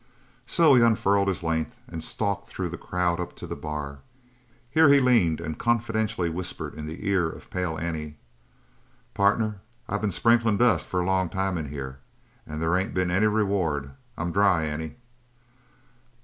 [0.47, 3.99] So he unfurled his length and stalked through the crowd up to the bar.
[4.67, 8.17] Here he leaned and confidentially whispered in the ear of Pale Annie.
[9.13, 11.99] "Partner, I been sprinklin' dust for a long time in here,
[12.47, 13.91] and there ain't been any reward.
[14.17, 14.95] I'm dry, Annie."